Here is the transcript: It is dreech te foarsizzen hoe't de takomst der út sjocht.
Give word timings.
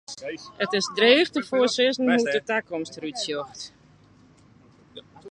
It 0.63 0.69
is 0.79 0.89
dreech 0.97 1.29
te 1.33 1.41
foarsizzen 1.49 2.09
hoe't 2.11 2.31
de 2.35 2.41
takomst 2.51 2.93
der 2.95 3.05
út 3.09 3.17
sjocht. 3.23 3.61